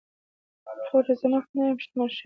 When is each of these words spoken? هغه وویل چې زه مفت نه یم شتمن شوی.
هغه 0.67 0.81
وویل 0.89 1.05
چې 1.07 1.13
زه 1.19 1.27
مفت 1.31 1.49
نه 1.57 1.61
یم 1.67 1.77
شتمن 1.83 2.07
شوی. 2.15 2.19